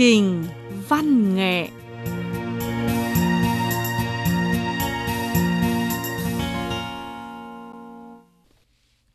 trình 0.00 0.44
văn 0.88 1.34
nghệ 1.34 1.68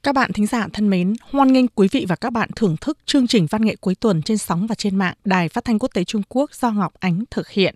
Các 0.04 0.15
bạn 0.15 0.33
thính 0.33 0.47
giả 0.47 0.68
thân 0.73 0.89
mến, 0.89 1.13
hoan 1.32 1.54
nghênh 1.54 1.68
quý 1.68 1.87
vị 1.91 2.05
và 2.09 2.15
các 2.15 2.29
bạn 2.29 2.50
thưởng 2.55 2.75
thức 2.82 2.97
chương 3.05 3.27
trình 3.27 3.47
văn 3.50 3.65
nghệ 3.65 3.75
cuối 3.82 3.95
tuần 3.95 4.21
trên 4.21 4.37
sóng 4.37 4.68
và 4.68 4.75
trên 4.75 4.95
mạng 4.95 5.15
Đài 5.23 5.50
Phát 5.50 5.65
thanh 5.65 5.79
Quốc 5.79 5.89
tế 5.93 6.04
Trung 6.04 6.21
Quốc 6.29 6.54
do 6.54 6.71
Ngọc 6.71 6.93
Ánh 6.99 7.23
thực 7.31 7.49
hiện. 7.49 7.75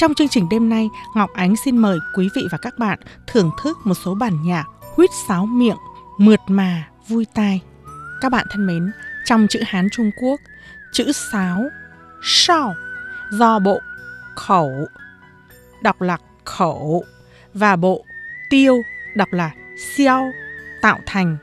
Trong 0.00 0.14
chương 0.14 0.28
trình 0.28 0.48
đêm 0.48 0.68
nay, 0.68 0.90
Ngọc 1.14 1.30
Ánh 1.34 1.56
xin 1.56 1.78
mời 1.78 1.98
quý 2.16 2.28
vị 2.34 2.48
và 2.52 2.58
các 2.58 2.78
bạn 2.78 2.98
thưởng 3.26 3.50
thức 3.62 3.78
một 3.84 3.94
số 3.94 4.14
bản 4.14 4.42
nhạc 4.42 4.64
huýt 4.96 5.10
sáo 5.28 5.46
miệng, 5.46 5.76
mượt 6.18 6.40
mà, 6.48 6.88
vui 7.08 7.26
tai. 7.34 7.60
Các 8.20 8.32
bạn 8.32 8.46
thân 8.50 8.66
mến, 8.66 8.90
trong 9.24 9.46
chữ 9.50 9.60
Hán 9.66 9.88
Trung 9.92 10.10
Quốc, 10.22 10.40
chữ 10.92 11.12
sáo, 11.12 11.62
sao 12.22 12.74
do 13.30 13.58
bộ 13.58 13.78
khẩu 14.36 14.70
đọc 15.82 16.00
là 16.00 16.18
khẩu 16.44 17.04
và 17.54 17.76
bộ 17.76 18.04
tiêu 18.50 18.82
đọc 19.16 19.28
là 19.30 19.50
xiao 19.96 20.30
tạo 20.82 20.98
thành 21.06 21.36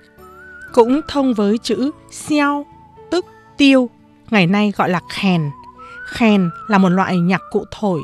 cũng 0.73 1.01
thông 1.07 1.33
với 1.33 1.57
chữ 1.57 1.91
xiao 2.11 2.65
tức 3.11 3.25
tiêu 3.57 3.89
ngày 4.29 4.47
nay 4.47 4.73
gọi 4.77 4.89
là 4.89 4.99
khèn 5.09 5.51
khèn 6.07 6.49
là 6.67 6.77
một 6.77 6.89
loại 6.89 7.17
nhạc 7.17 7.41
cụ 7.51 7.65
thổi 7.71 8.01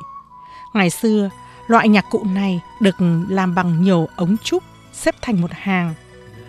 Ngày 0.74 0.90
xưa, 0.90 1.30
loại 1.68 1.90
nhạc 1.90 2.06
cụ 2.10 2.24
này 2.24 2.62
được 2.82 2.96
làm 3.30 3.56
bằng 3.56 3.84
nhiều 3.84 4.08
ống 4.16 4.38
trúc 4.44 4.64
xếp 4.94 5.16
thành 5.22 5.42
một 5.42 5.52
hàng. 5.52 5.94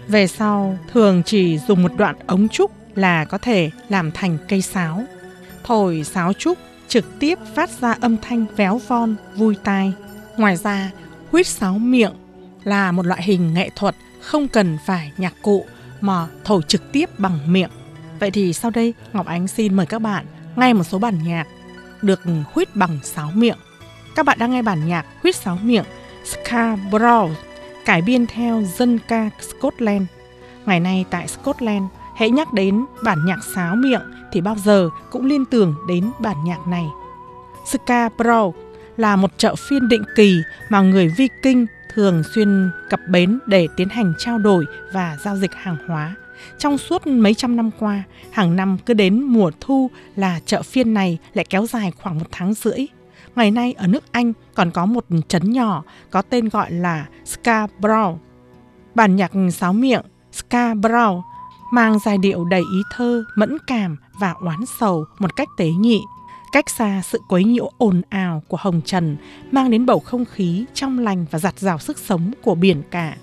Về 0.09 0.27
sau, 0.27 0.79
thường 0.93 1.23
chỉ 1.27 1.59
dùng 1.59 1.83
một 1.83 1.93
đoạn 1.97 2.17
ống 2.27 2.49
trúc 2.49 2.71
là 2.95 3.25
có 3.25 3.39
thể 3.39 3.71
làm 3.89 4.13
thành 4.13 4.39
cây 4.49 4.63
sáo. 4.63 5.05
Thổi 5.65 6.05
sáo 6.05 6.33
trúc 6.33 6.59
trực 6.89 7.19
tiếp 7.19 7.39
phát 7.55 7.71
ra 7.81 7.97
âm 8.01 8.17
thanh 8.17 8.47
véo 8.57 8.81
von, 8.89 9.17
vui 9.37 9.57
tai. 9.65 9.93
Ngoài 10.37 10.57
ra, 10.57 10.91
huýt 11.31 11.47
sáo 11.47 11.79
miệng 11.79 12.13
là 12.65 12.93
một 12.93 13.07
loại 13.07 13.23
hình 13.23 13.55
nghệ 13.55 13.71
thuật 13.77 13.95
không 14.21 14.49
cần 14.49 14.79
phải 14.87 15.13
nhạc 15.17 15.35
cụ 15.43 15.67
mà 16.01 16.27
thổi 16.45 16.63
trực 16.69 16.93
tiếp 16.93 17.19
bằng 17.19 17.53
miệng. 17.53 17.71
Vậy 18.21 18.31
thì 18.31 18.53
sau 18.53 18.71
đây 18.71 18.95
Ngọc 19.13 19.27
Ánh 19.27 19.49
xin 19.49 19.75
mời 19.75 19.87
các 19.87 19.99
bạn 19.99 20.27
nghe 20.57 20.73
một 20.73 20.85
số 20.85 20.99
bản 20.99 21.19
nhạc 21.25 21.47
được 22.03 22.21
huýt 22.53 22.77
bằng 22.77 22.99
sáo 23.03 23.31
miệng. 23.35 23.59
Các 24.15 24.27
bạn 24.27 24.39
đang 24.39 24.51
nghe 24.51 24.63
bản 24.63 24.89
nhạc 24.89 25.07
Huyết 25.23 25.37
Sáo 25.37 25.59
Miệng 25.63 25.85
Scarborough 26.25 27.31
cải 27.85 28.03
biên 28.03 28.27
theo 28.27 28.63
dân 28.77 28.99
ca 29.09 29.31
Scotland. 29.41 30.03
Ngày 30.67 30.81
nay 30.81 31.05
tại 31.11 31.29
Scotland, 31.29 31.85
hãy 32.17 32.31
nhắc 32.31 32.53
đến 32.53 32.85
bản 33.05 33.19
nhạc 33.27 33.39
sáo 33.55 33.77
miệng 33.77 34.01
thì 34.33 34.41
bao 34.41 34.57
giờ 34.65 34.91
cũng 35.11 35.27
liên 35.27 35.45
tưởng 35.45 35.75
đến 35.89 36.11
bản 36.19 36.37
nhạc 36.45 36.67
này. 36.67 36.85
Scarborough 37.67 38.55
là 38.97 39.17
một 39.17 39.31
chợ 39.37 39.55
phiên 39.69 39.89
định 39.89 40.03
kỳ 40.17 40.39
mà 40.69 40.81
người 40.81 41.09
Viking 41.09 41.65
thường 41.95 42.23
xuyên 42.35 42.71
cập 42.91 43.01
bến 43.09 43.39
để 43.47 43.69
tiến 43.77 43.89
hành 43.89 44.15
trao 44.19 44.39
đổi 44.39 44.65
và 44.93 45.17
giao 45.25 45.37
dịch 45.37 45.55
hàng 45.55 45.77
hóa. 45.89 46.15
Trong 46.59 46.79
suốt 46.79 47.07
mấy 47.07 47.35
trăm 47.35 47.57
năm 47.57 47.71
qua, 47.79 48.03
hàng 48.31 48.57
năm 48.57 48.79
cứ 48.87 48.95
đến 48.95 49.23
mùa 49.23 49.51
thu 49.61 49.91
là 50.17 50.41
chợ 50.47 50.63
phiên 50.63 50.95
này 50.95 51.19
lại 51.35 51.45
kéo 51.51 51.67
dài 51.67 51.93
khoảng 52.03 52.19
một 52.19 52.27
tháng 52.31 52.55
rưỡi. 52.55 52.87
Ngày 53.37 53.51
nay 53.51 53.73
ở 53.73 53.87
nước 53.87 54.13
Anh 54.13 54.33
còn 54.55 54.71
có 54.71 54.87
một 54.87 55.05
trấn 55.29 55.53
nhỏ 55.53 55.83
có 56.11 56.23
tên 56.23 56.49
gọi 56.49 56.73
là 56.73 57.07
Scarborough. 57.25 58.19
Bản 58.95 59.17
nhạc 59.17 59.33
sáo 59.53 59.73
miệng 59.73 60.03
Scarborough 60.33 61.25
mang 61.73 61.99
giai 61.99 62.19
điệu 62.19 62.45
đầy 62.45 62.61
ý 62.61 62.83
thơ, 62.93 63.25
mẫn 63.37 63.57
cảm 63.67 63.97
và 64.21 64.35
oán 64.41 64.61
sầu 64.81 65.05
một 65.19 65.37
cách 65.37 65.49
tế 65.57 65.69
nhị. 65.69 66.01
Cách 66.53 66.71
xa 66.71 67.03
sự 67.05 67.21
quấy 67.29 67.45
nhiễu 67.45 67.71
ồn 67.79 68.03
ào 68.09 68.43
của 68.49 68.57
hồng 68.61 68.81
trần 68.85 69.17
mang 69.53 69.71
đến 69.71 69.87
bầu 69.87 70.01
không 70.01 70.25
khí 70.25 70.65
trong 70.75 70.99
lành 70.99 71.27
và 71.31 71.39
giặt 71.39 71.59
rào 71.59 71.79
sức 71.79 71.99
sống 71.99 72.33
của 72.43 72.55
biển 72.55 72.83
cả. 72.91 73.17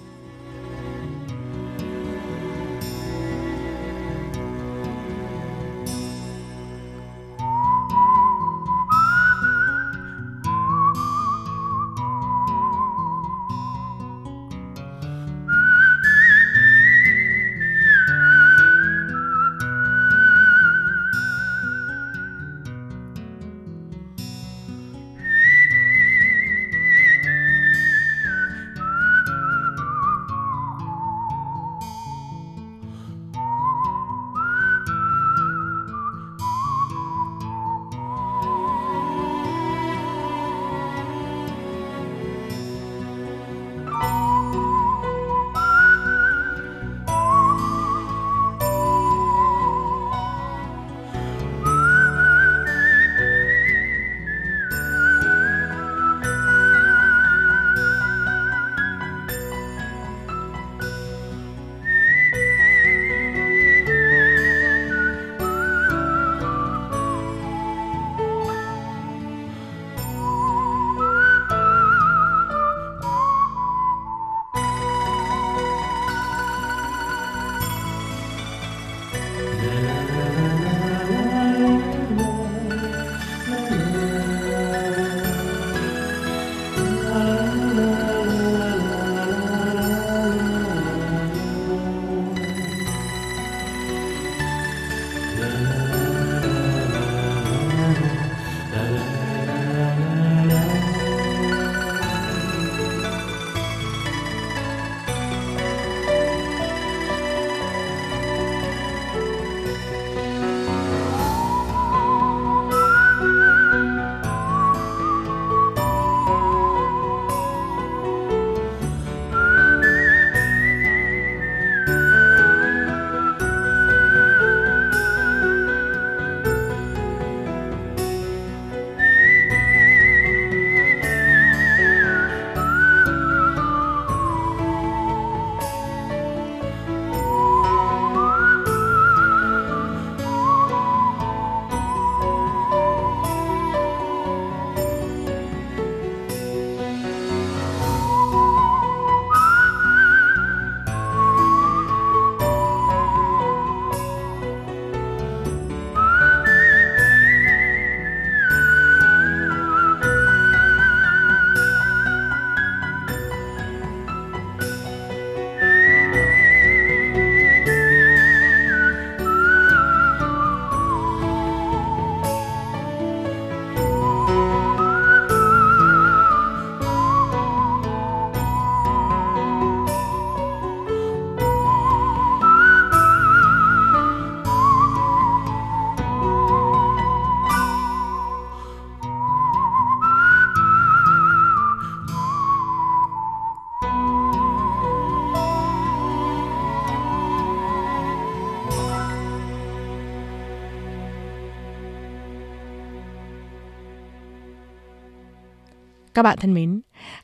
Các 206.13 206.23
bạn 206.23 206.37
thân 206.41 206.53
mến, 206.53 206.81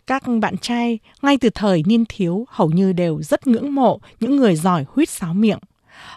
các 0.07 0.23
bạn 0.41 0.57
trai 0.57 0.99
ngay 1.21 1.37
từ 1.37 1.49
thời 1.49 1.83
niên 1.85 2.05
thiếu 2.09 2.45
hầu 2.49 2.69
như 2.69 2.93
đều 2.93 3.21
rất 3.21 3.47
ngưỡng 3.47 3.75
mộ 3.75 3.99
những 4.19 4.35
người 4.35 4.55
giỏi 4.55 4.85
huýt 4.93 5.09
sáo 5.09 5.33
miệng. 5.33 5.59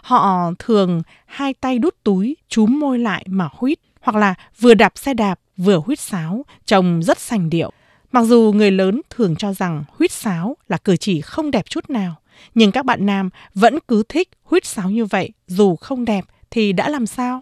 Họ 0.03 0.51
thường 0.59 1.01
hai 1.25 1.53
tay 1.53 1.79
đút 1.79 1.95
túi, 2.03 2.37
chúm 2.49 2.79
môi 2.79 2.99
lại 2.99 3.25
mà 3.27 3.49
huýt, 3.53 3.79
hoặc 4.01 4.15
là 4.19 4.35
vừa 4.59 4.73
đạp 4.73 4.93
xe 4.95 5.13
đạp 5.13 5.39
vừa 5.57 5.77
huýt 5.77 5.99
sáo, 5.99 6.45
trông 6.65 7.03
rất 7.03 7.19
sành 7.19 7.49
điệu. 7.49 7.71
Mặc 8.11 8.23
dù 8.23 8.51
người 8.55 8.71
lớn 8.71 9.01
thường 9.09 9.35
cho 9.35 9.53
rằng 9.53 9.83
huýt 9.97 10.11
sáo 10.11 10.57
là 10.67 10.77
cử 10.77 10.97
chỉ 10.97 11.21
không 11.21 11.51
đẹp 11.51 11.65
chút 11.69 11.89
nào, 11.89 12.15
nhưng 12.55 12.71
các 12.71 12.85
bạn 12.85 13.05
nam 13.05 13.29
vẫn 13.53 13.79
cứ 13.87 14.03
thích 14.09 14.29
huýt 14.43 14.65
sáo 14.65 14.89
như 14.89 15.05
vậy 15.05 15.29
dù 15.47 15.75
không 15.75 16.05
đẹp 16.05 16.25
thì 16.51 16.73
đã 16.73 16.89
làm 16.89 17.05
sao? 17.07 17.41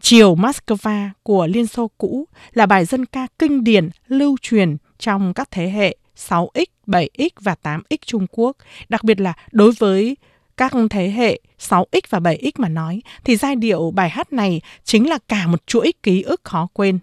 Chiều 0.00 0.34
Moscow 0.34 1.08
của 1.22 1.46
Liên 1.46 1.66
Xô 1.66 1.90
cũ 1.98 2.28
là 2.52 2.66
bài 2.66 2.84
dân 2.84 3.06
ca 3.06 3.26
kinh 3.38 3.64
điển 3.64 3.90
lưu 4.08 4.36
truyền 4.42 4.76
trong 4.98 5.34
các 5.34 5.50
thế 5.50 5.70
hệ 5.70 5.96
6X, 6.16 6.66
7X 6.86 7.28
và 7.40 7.56
8X 7.62 7.96
Trung 8.06 8.26
Quốc, 8.30 8.56
đặc 8.88 9.04
biệt 9.04 9.20
là 9.20 9.32
đối 9.52 9.72
với 9.72 10.16
các 10.56 10.72
thế 10.90 11.10
hệ 11.10 11.40
6X 11.60 12.00
và 12.10 12.18
7X 12.18 12.50
mà 12.56 12.68
nói, 12.68 13.02
thì 13.24 13.36
giai 13.36 13.56
điệu 13.56 13.90
bài 13.90 14.10
hát 14.10 14.32
này 14.32 14.60
chính 14.84 15.08
là 15.08 15.18
cả 15.28 15.46
một 15.46 15.66
chuỗi 15.66 15.92
ký 16.02 16.22
ức 16.22 16.40
khó 16.44 16.68
quên. 16.72 16.98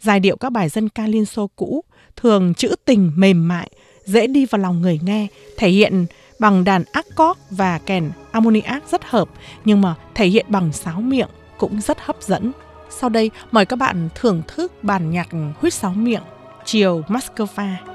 Giai 0.00 0.20
điệu 0.20 0.36
các 0.36 0.52
bài 0.52 0.68
dân 0.68 0.88
ca 0.88 1.06
Liên 1.06 1.24
Xô 1.24 1.50
cũ 1.56 1.84
thường 2.16 2.54
trữ 2.54 2.74
tình 2.84 3.12
mềm 3.16 3.48
mại, 3.48 3.70
dễ 4.04 4.26
đi 4.26 4.46
vào 4.46 4.58
lòng 4.58 4.82
người 4.82 5.00
nghe, 5.02 5.26
thể 5.56 5.68
hiện 5.68 6.06
bằng 6.38 6.64
đàn 6.64 6.84
accord 6.92 7.40
và 7.50 7.78
kèn 7.78 8.10
ammoniac 8.32 8.90
rất 8.90 9.04
hợp, 9.04 9.28
nhưng 9.64 9.80
mà 9.80 9.94
thể 10.14 10.26
hiện 10.26 10.46
bằng 10.48 10.72
sáo 10.72 11.00
miệng 11.00 11.28
cũng 11.62 11.80
rất 11.80 11.98
hấp 12.00 12.22
dẫn. 12.22 12.52
Sau 12.90 13.10
đây, 13.10 13.30
mời 13.52 13.66
các 13.66 13.76
bạn 13.76 14.08
thưởng 14.14 14.42
thức 14.48 14.72
bản 14.84 15.10
nhạc 15.10 15.28
huýt 15.60 15.74
sáo 15.74 15.92
miệng, 15.92 16.22
Chiều 16.64 17.02
Moscow. 17.08 17.91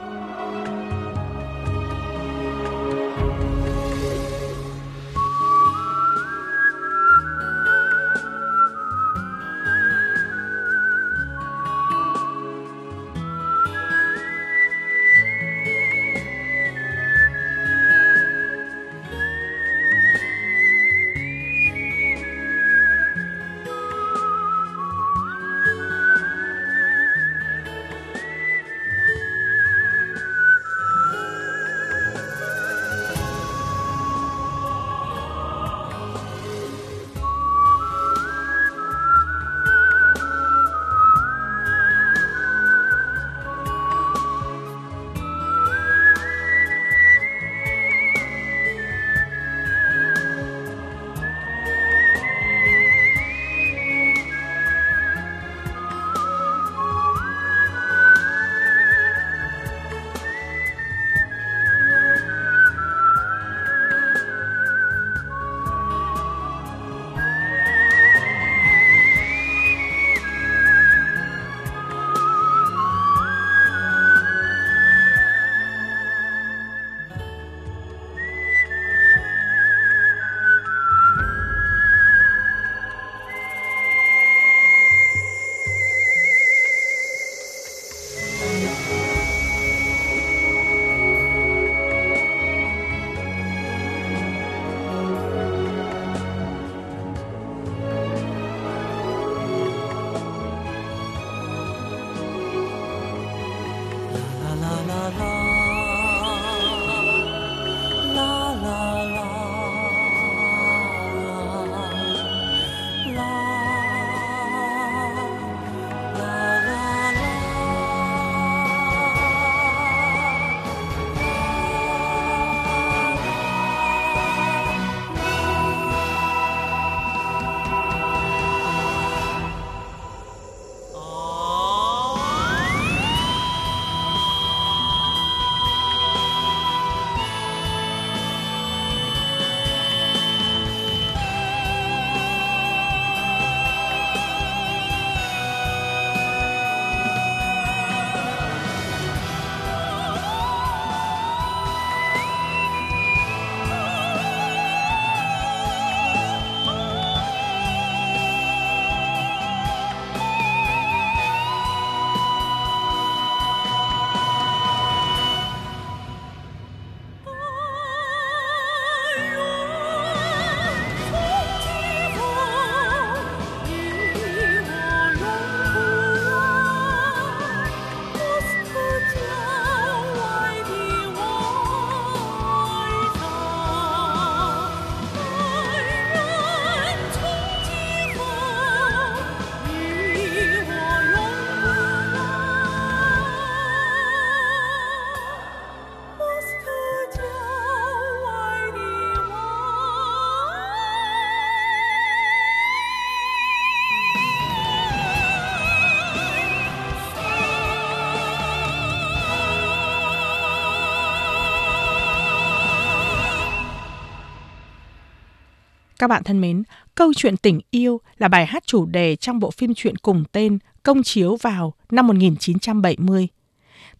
Các 215.99 216.07
bạn 216.07 216.23
thân 216.23 216.41
mến, 216.41 216.63
câu 216.95 217.13
chuyện 217.13 217.37
tình 217.37 217.59
yêu 217.71 218.01
là 218.17 218.27
bài 218.27 218.45
hát 218.45 218.63
chủ 218.65 218.85
đề 218.85 219.15
trong 219.15 219.39
bộ 219.39 219.51
phim 219.51 219.73
truyện 219.73 219.97
cùng 219.97 220.23
tên 220.31 220.59
công 220.83 221.03
chiếu 221.03 221.35
vào 221.35 221.73
năm 221.91 222.07
1970. 222.07 223.27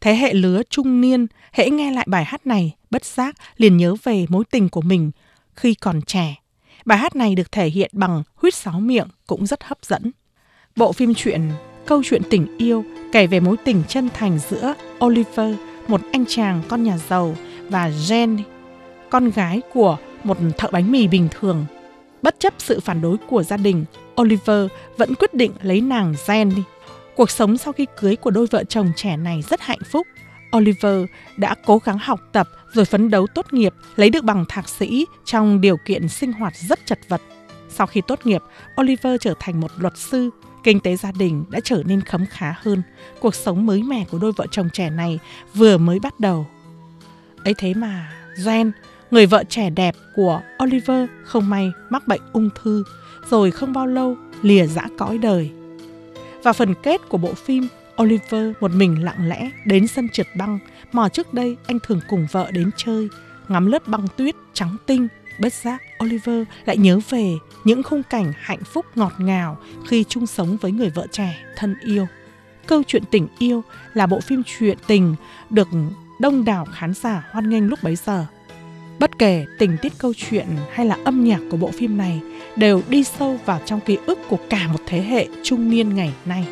Thế 0.02 0.16
hệ 0.16 0.34
lứa 0.34 0.62
trung 0.70 1.02
niên 1.02 1.28
hễ 1.54 1.70
nghe 1.70 1.92
lại 1.92 2.06
bài 2.10 2.26
hát 2.26 2.48
này, 2.48 2.76
bất 2.90 3.06
giác 3.06 3.36
liền 3.58 3.78
nhớ 3.78 3.96
về 4.04 4.26
mối 4.30 4.44
tình 4.52 4.70
của 4.70 4.82
mình 4.82 5.12
khi 5.56 5.74
còn 5.74 6.02
trẻ. 6.02 6.36
Bài 6.86 6.98
hát 6.98 7.16
này 7.16 7.36
được 7.36 7.52
thể 7.52 7.70
hiện 7.70 7.92
bằng 7.94 8.24
huýt 8.36 8.54
sáo 8.54 8.80
miệng 8.80 9.08
cũng 9.28 9.46
rất 9.46 9.64
hấp 9.64 9.78
dẫn. 9.86 10.12
Bộ 10.76 10.92
phim 10.94 11.14
truyện 11.14 11.42
câu 11.86 12.02
chuyện 12.06 12.22
tình 12.30 12.58
yêu 12.58 12.86
kể 13.12 13.28
về 13.28 13.40
mối 13.40 13.58
tình 13.66 13.84
chân 13.88 14.10
thành 14.14 14.40
giữa 14.50 14.74
Oliver, 15.06 15.56
một 15.88 16.02
anh 16.12 16.26
chàng 16.28 16.62
con 16.68 16.84
nhà 16.84 16.98
giàu, 16.98 17.36
và 17.70 17.90
Jen, 17.90 18.40
con 19.10 19.30
gái 19.30 19.62
của 19.74 19.98
một 20.24 20.38
thợ 20.58 20.70
bánh 20.72 20.92
mì 20.92 21.08
bình 21.08 21.28
thường. 21.32 21.66
Bất 22.22 22.36
chấp 22.40 22.54
sự 22.58 22.80
phản 22.80 23.02
đối 23.02 23.18
của 23.18 23.44
gia 23.44 23.58
đình, 23.58 23.86
Oliver 24.22 24.68
vẫn 24.98 25.16
quyết 25.16 25.34
định 25.34 25.52
lấy 25.62 25.82
nàng 25.82 26.14
Jen 26.14 26.56
đi. 26.56 26.64
Cuộc 27.16 27.32
sống 27.32 27.58
sau 27.58 27.74
khi 27.74 27.86
cưới 28.00 28.16
của 28.16 28.32
đôi 28.32 28.48
vợ 28.52 28.64
chồng 28.64 28.92
trẻ 28.96 29.18
này 29.18 29.44
rất 29.50 29.62
hạnh 29.62 29.80
phúc. 29.92 30.08
Oliver 30.58 31.06
đã 31.38 31.56
cố 31.66 31.82
gắng 31.86 31.98
học 32.02 32.20
tập 32.32 32.48
rồi 32.74 32.86
phấn 32.86 33.10
đấu 33.10 33.28
tốt 33.28 33.54
nghiệp, 33.54 33.74
lấy 33.96 34.10
được 34.10 34.24
bằng 34.24 34.46
thạc 34.50 34.70
sĩ 34.70 35.06
trong 35.26 35.62
điều 35.62 35.78
kiện 35.86 36.08
sinh 36.08 36.32
hoạt 36.32 36.54
rất 36.56 36.80
chật 36.86 37.00
vật. 37.08 37.22
Sau 37.70 37.88
khi 37.88 38.02
tốt 38.08 38.20
nghiệp, 38.24 38.42
Oliver 38.82 39.22
trở 39.22 39.34
thành 39.40 39.62
một 39.62 39.72
luật 39.78 39.98
sư. 39.98 40.30
Kinh 40.64 40.80
tế 40.80 40.96
gia 40.96 41.12
đình 41.12 41.46
đã 41.50 41.60
trở 41.64 41.84
nên 41.86 42.02
khấm 42.02 42.26
khá 42.30 42.56
hơn. 42.62 42.82
Cuộc 43.20 43.36
sống 43.36 43.66
mới 43.66 43.84
mẻ 43.84 44.06
của 44.12 44.18
đôi 44.20 44.32
vợ 44.32 44.46
chồng 44.52 44.70
trẻ 44.74 44.90
này 44.90 45.20
vừa 45.54 45.78
mới 45.78 46.00
bắt 46.00 46.20
đầu. 46.20 46.48
Ấy 47.44 47.54
thế 47.58 47.74
mà, 47.74 48.12
Jen, 48.38 48.72
người 49.12 49.26
vợ 49.26 49.44
trẻ 49.50 49.70
đẹp 49.70 49.96
của 50.16 50.42
Oliver 50.64 51.10
không 51.24 51.50
may 51.50 51.72
mắc 51.90 52.08
bệnh 52.08 52.22
ung 52.34 52.50
thư, 52.62 52.84
rồi 53.30 53.52
không 53.52 53.74
bao 53.74 53.88
lâu 53.88 54.18
lìa 54.42 54.66
dã 54.66 54.88
cõi 54.98 55.18
đời. 55.18 55.52
Và 56.44 56.54
phần 56.54 56.74
kết 56.84 57.02
của 57.10 57.18
bộ 57.18 57.34
phim, 57.34 57.68
Oliver 58.02 58.52
một 58.60 58.72
mình 58.72 59.04
lặng 59.04 59.28
lẽ 59.30 59.50
đến 59.66 59.88
sân 59.88 60.10
trượt 60.10 60.28
băng 60.38 60.60
mà 60.92 61.10
trước 61.10 61.34
đây 61.34 61.58
anh 61.68 61.80
thường 61.84 62.00
cùng 62.10 62.28
vợ 62.32 62.52
đến 62.52 62.72
chơi, 62.78 63.10
ngắm 63.48 63.66
lớp 63.66 63.88
băng 63.88 64.08
tuyết 64.18 64.36
trắng 64.54 64.78
tinh. 64.86 65.08
Bất 65.40 65.54
giác 65.54 65.82
Oliver 66.04 66.44
lại 66.66 66.78
nhớ 66.78 67.00
về 67.10 67.34
những 67.64 67.84
khung 67.84 68.04
cảnh 68.04 68.34
hạnh 68.38 68.64
phúc 68.64 68.86
ngọt 68.96 69.14
ngào 69.18 69.58
khi 69.88 70.04
chung 70.04 70.28
sống 70.28 70.58
với 70.62 70.72
người 70.72 70.90
vợ 70.90 71.08
trẻ 71.12 71.38
thân 71.56 71.76
yêu. 71.82 72.08
Câu 72.68 72.84
chuyện 72.88 73.04
tình 73.12 73.28
yêu 73.40 73.64
là 73.94 74.08
bộ 74.08 74.20
phim 74.20 74.44
truyện 74.46 74.78
tình 74.88 75.16
được 75.50 75.68
đông 76.20 76.46
đảo 76.46 76.66
khán 76.74 76.94
giả 76.94 77.28
hoan 77.32 77.50
nghênh 77.50 77.68
lúc 77.68 77.80
bấy 77.84 77.96
giờ. 77.96 78.26
Bất 79.00 79.20
kể 79.20 79.46
tình 79.60 79.78
tiết 79.82 79.94
câu 79.98 80.14
chuyện 80.18 80.46
hay 80.72 80.86
là 80.86 80.98
âm 81.04 81.24
nhạc 81.24 81.40
của 81.52 81.58
bộ 81.58 81.72
phim 81.72 81.98
này 81.98 82.22
đều 82.56 82.82
đi 82.90 83.04
sâu 83.04 83.40
vào 83.46 83.60
trong 83.66 83.80
ký 83.80 83.98
ức 84.06 84.20
của 84.30 84.38
cả 84.50 84.68
một 84.68 84.80
thế 84.86 85.02
hệ 85.02 85.28
trung 85.44 85.70
niên 85.70 85.96
ngày 85.96 86.14
nay. 86.26 86.48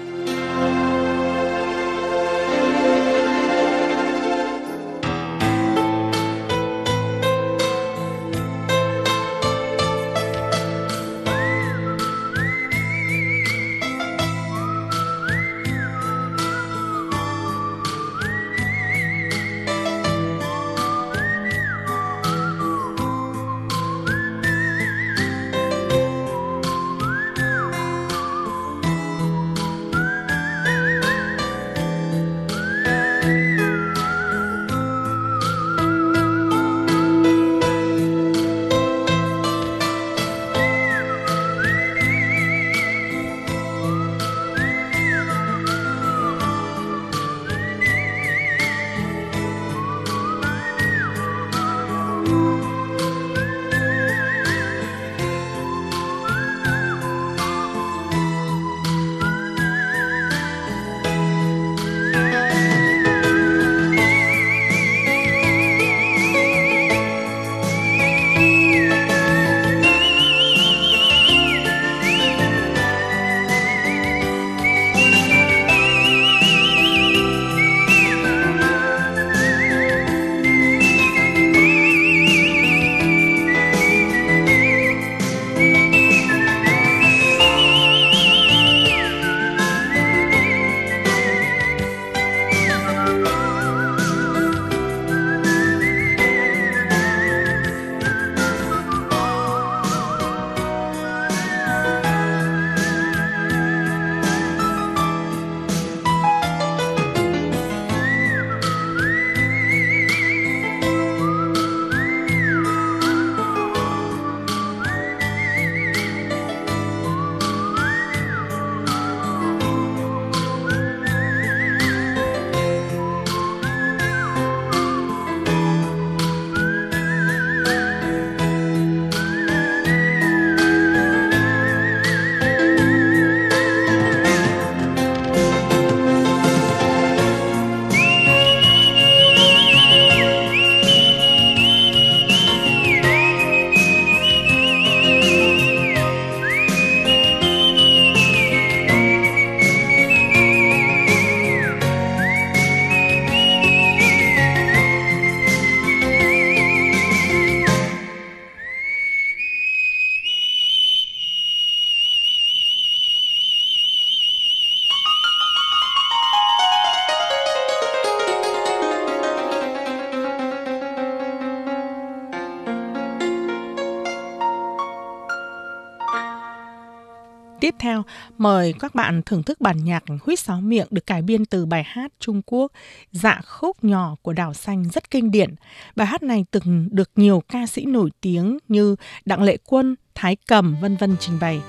Theo, 177.86 178.04
mời 178.38 178.74
các 178.80 178.96
bạn 178.96 179.22
thưởng 179.26 179.44
thức 179.44 179.62
bản 179.62 179.84
nhạc 179.84 180.04
Huýt 180.24 180.40
Sáo 180.40 180.62
Miệng 180.62 180.88
được 180.92 181.08
cải 181.08 181.22
biên 181.22 181.46
từ 181.46 181.66
bài 181.66 181.84
hát 181.84 182.12
Trung 182.20 182.42
Quốc 182.46 182.72
Dạ 183.12 183.42
khúc 183.46 183.84
nhỏ 183.84 184.16
của 184.22 184.34
Đào 184.34 184.54
Xanh 184.54 184.86
rất 184.94 185.12
kinh 185.12 185.32
điển. 185.32 185.56
Bài 185.96 186.08
hát 186.08 186.24
này 186.24 186.46
từng 186.52 186.88
được 186.92 187.12
nhiều 187.16 187.44
ca 187.48 187.68
sĩ 187.68 187.86
nổi 187.86 188.10
tiếng 188.22 188.58
như 188.68 188.96
Đặng 189.26 189.44
Lệ 189.44 189.58
Quân, 189.66 189.96
Thái 190.16 190.38
Cầm 190.48 190.76
vân 190.82 190.98
vân 190.98 191.16
trình 191.20 191.38
bày. 191.42 191.62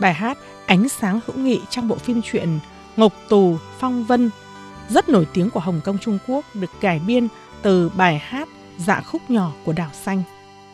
Bài 0.00 0.14
hát 0.14 0.38
Ánh 0.66 0.88
sáng 0.88 1.20
hữu 1.26 1.36
nghị 1.38 1.60
trong 1.70 1.88
bộ 1.88 1.96
phim 1.96 2.22
truyện 2.22 2.58
Ngục 2.96 3.12
tù 3.28 3.56
Phong 3.78 4.04
Vân 4.04 4.30
rất 4.88 5.08
nổi 5.08 5.26
tiếng 5.34 5.50
của 5.50 5.60
Hồng 5.60 5.80
Kông 5.84 5.98
Trung 5.98 6.18
Quốc 6.26 6.44
được 6.54 6.70
cải 6.80 7.00
biên 7.06 7.28
từ 7.62 7.90
bài 7.96 8.18
hát 8.18 8.48
Dạ 8.78 9.00
khúc 9.00 9.30
nhỏ 9.30 9.52
của 9.64 9.72
Đào 9.72 9.90
Xanh. 9.92 10.22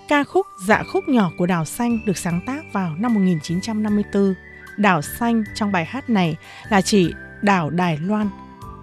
Ca 0.08 0.24
khúc 0.24 0.46
Dạ 0.66 0.82
khúc 0.82 1.08
nhỏ 1.08 1.30
của 1.38 1.46
Đào 1.46 1.64
Xanh 1.64 1.98
được 2.06 2.18
sáng 2.18 2.40
tác 2.46 2.72
vào 2.72 2.94
năm 2.98 3.14
1954 3.14 4.34
đảo 4.76 5.02
xanh 5.02 5.44
trong 5.54 5.72
bài 5.72 5.84
hát 5.84 6.10
này 6.10 6.36
là 6.68 6.80
chỉ 6.80 7.12
đảo 7.42 7.70
Đài 7.70 7.98
Loan. 7.98 8.28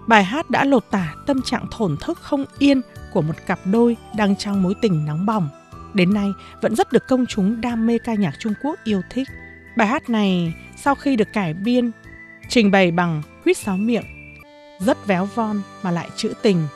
Bài 0.06 0.24
hát 0.24 0.50
đã 0.50 0.64
lột 0.64 0.84
tả 0.90 1.14
tâm 1.26 1.42
trạng 1.42 1.66
thổn 1.70 1.96
thức 2.00 2.18
không 2.20 2.44
yên 2.58 2.80
của 3.12 3.22
một 3.22 3.34
cặp 3.46 3.58
đôi 3.64 3.96
đang 4.16 4.36
trong 4.36 4.62
mối 4.62 4.74
tình 4.82 5.04
nóng 5.06 5.26
bỏng. 5.26 5.48
Đến 5.94 6.14
nay 6.14 6.28
vẫn 6.62 6.76
rất 6.76 6.92
được 6.92 7.08
công 7.08 7.26
chúng 7.26 7.60
đam 7.60 7.86
mê 7.86 7.98
ca 7.98 8.14
nhạc 8.14 8.38
Trung 8.38 8.54
Quốc 8.62 8.78
yêu 8.84 9.02
thích. 9.10 9.28
Bài 9.76 9.88
hát 9.88 10.10
này 10.10 10.54
sau 10.76 10.94
khi 10.94 11.16
được 11.16 11.32
cải 11.32 11.54
biên 11.54 11.90
trình 12.48 12.70
bày 12.70 12.90
bằng 12.90 13.22
huýt 13.44 13.56
sáo 13.56 13.76
miệng, 13.76 14.04
rất 14.80 15.06
véo 15.06 15.28
von 15.34 15.60
mà 15.82 15.90
lại 15.90 16.08
trữ 16.16 16.32
tình. 16.42 16.66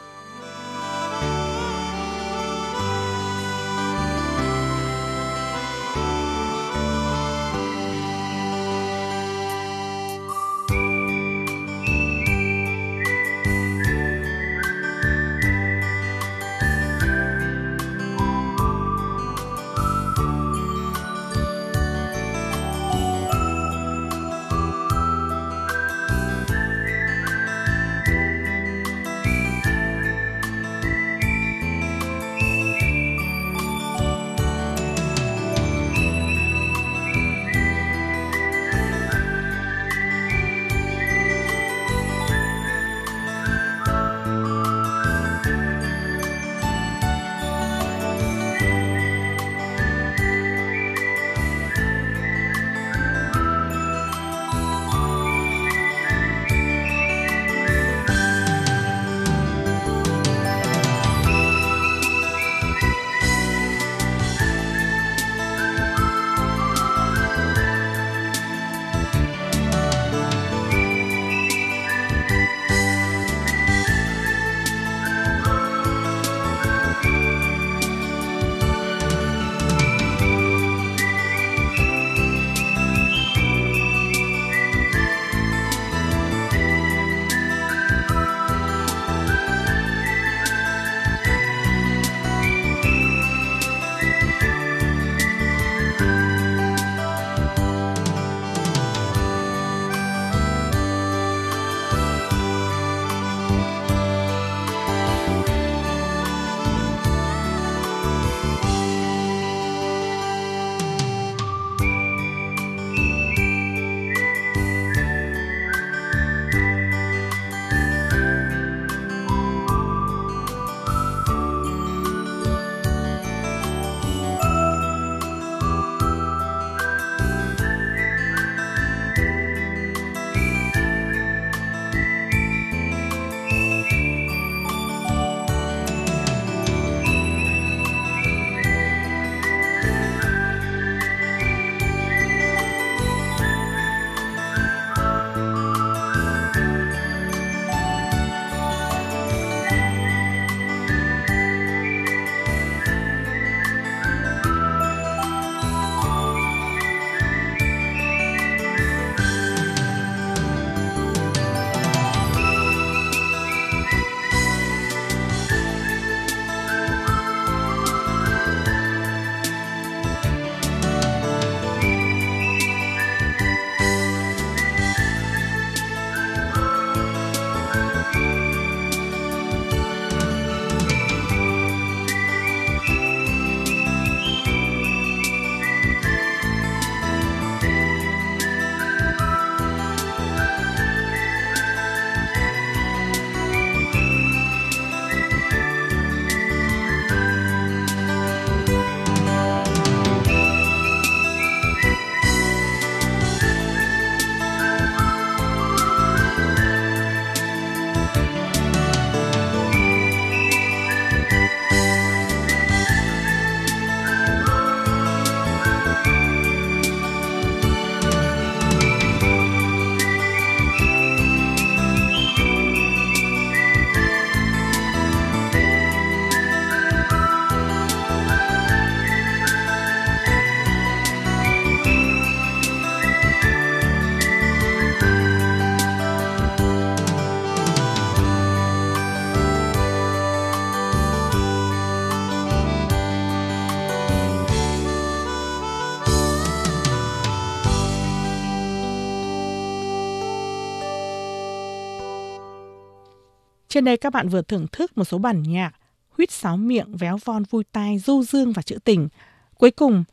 Trên 253.69 253.85
đây 253.85 253.97
các 253.97 254.13
bạn 254.13 254.29
vừa 254.29 254.43
thưởng 254.43 254.67
thức 254.73 254.99
một 254.99 255.05
số 255.05 255.19
bản 255.19 255.43
nhạc 255.43 255.73
huýt 256.11 256.31
sáo 256.31 256.57
miệng, 256.57 256.97
véo 256.97 257.19
von 257.25 257.43
vui 257.51 257.65
tai, 257.73 257.99
du 257.99 258.23
dương 258.23 258.53
và 258.53 258.63
trữ 258.63 258.79
tình. 258.85 259.09
Cuối 259.55 259.71
cùng, 259.71 260.05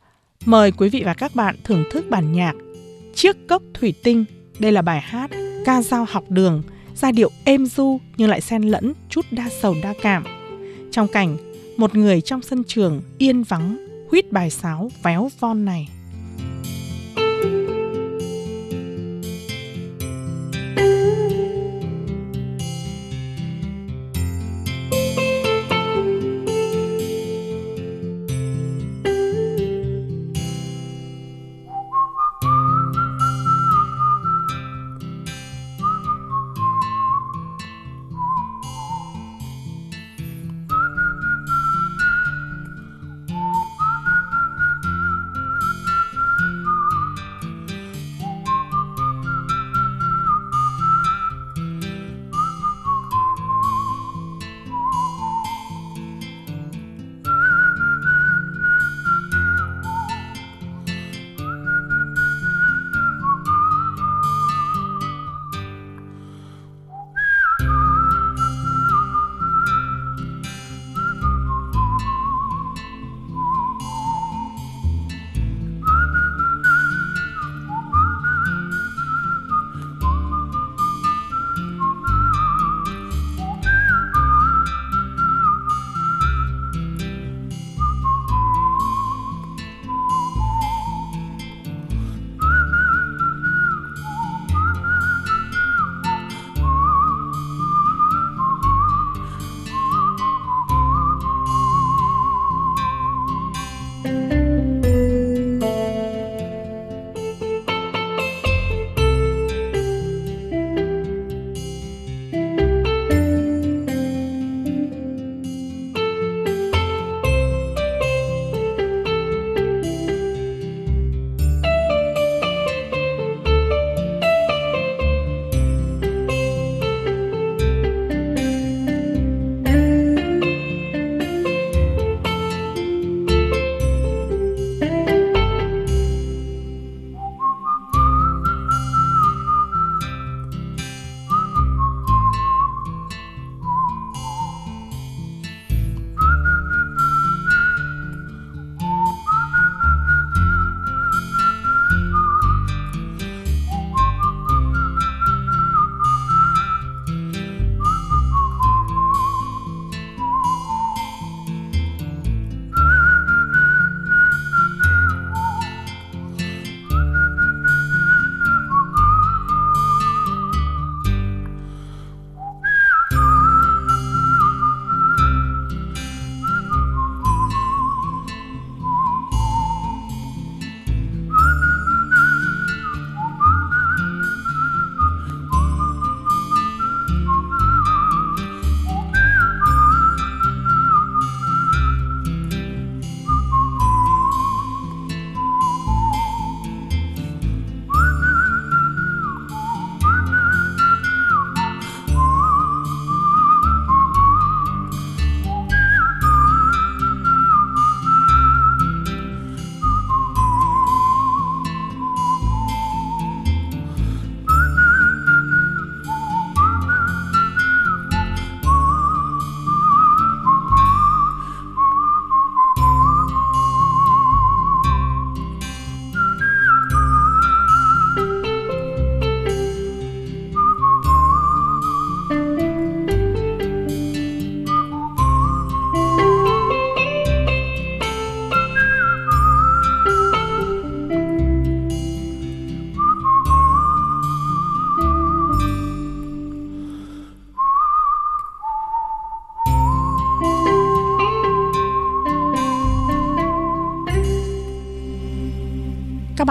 mời 0.44 0.72
quý 0.72 0.88
vị 0.88 1.02
và 1.04 1.14
các 1.14 1.34
bạn 1.34 1.56
thưởng 1.64 1.84
thức 1.90 2.04
bản 2.10 2.32
nhạc 2.32 2.54
Chiếc 3.14 3.36
cốc 3.48 3.62
thủy 3.74 3.94
tinh. 4.02 4.24
Đây 4.58 4.72
là 4.72 4.82
bài 4.82 5.00
hát 5.00 5.30
ca 5.64 5.82
dao 5.82 6.06
học 6.10 6.24
đường, 6.28 6.62
giai 6.94 7.12
điệu 7.12 7.30
êm 7.44 7.66
du 7.66 8.00
nhưng 8.16 8.30
lại 8.30 8.40
xen 8.40 8.62
lẫn 8.62 8.92
chút 9.08 9.24
đa 9.30 9.48
sầu 9.60 9.74
đa 9.82 9.94
cảm. 10.02 10.24
Trong 10.90 11.08
cảnh, 11.08 11.36
một 11.76 11.94
người 11.94 12.20
trong 12.20 12.42
sân 12.42 12.64
trường 12.64 13.02
yên 13.18 13.42
vắng 13.42 13.86
huýt 14.10 14.32
bài 14.32 14.50
sáo 14.50 14.90
véo 15.02 15.30
von 15.40 15.64
này. 15.64 15.88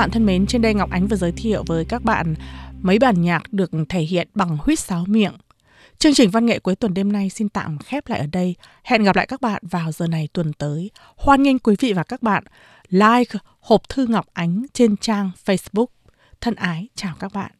Bạn 0.03 0.11
thân 0.11 0.25
mến, 0.25 0.45
trên 0.47 0.61
đây 0.61 0.73
Ngọc 0.73 0.89
Ánh 0.89 1.07
vừa 1.07 1.15
giới 1.15 1.31
thiệu 1.31 1.63
với 1.67 1.85
các 1.85 2.03
bạn 2.03 2.35
mấy 2.81 2.99
bản 2.99 3.21
nhạc 3.21 3.53
được 3.53 3.71
thể 3.89 3.99
hiện 3.99 4.27
bằng 4.35 4.57
huýt 4.61 4.79
sáo 4.79 5.05
miệng. 5.07 5.33
Chương 5.97 6.13
trình 6.13 6.29
văn 6.29 6.45
nghệ 6.45 6.59
cuối 6.59 6.75
tuần 6.75 6.93
đêm 6.93 7.11
nay 7.11 7.29
xin 7.29 7.49
tạm 7.49 7.77
khép 7.77 8.07
lại 8.07 8.19
ở 8.19 8.27
đây. 8.31 8.55
Hẹn 8.83 9.03
gặp 9.03 9.15
lại 9.15 9.27
các 9.27 9.41
bạn 9.41 9.63
vào 9.71 9.91
giờ 9.91 10.07
này 10.07 10.27
tuần 10.33 10.53
tới. 10.53 10.91
Hoan 11.15 11.43
nghênh 11.43 11.59
quý 11.59 11.75
vị 11.79 11.93
và 11.93 12.03
các 12.03 12.23
bạn 12.23 12.43
like 12.89 13.39
hộp 13.59 13.89
thư 13.89 14.07
Ngọc 14.07 14.25
Ánh 14.33 14.65
trên 14.73 14.97
trang 14.97 15.31
Facebook. 15.45 15.87
Thân 16.41 16.55
ái 16.55 16.87
chào 16.95 17.15
các 17.19 17.33
bạn. 17.33 17.51